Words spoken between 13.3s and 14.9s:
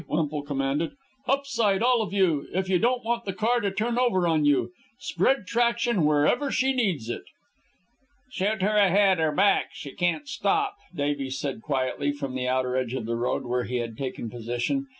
where he had taken position.